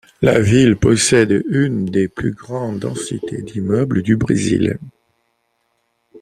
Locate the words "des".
1.85-2.07